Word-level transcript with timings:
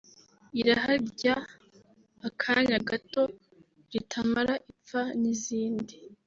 «Irahary’akanya 0.59 2.77
gato 2.89 3.23
ritamara 3.91 4.55
ipfa» 4.71 5.01
n’izindi 5.21 5.95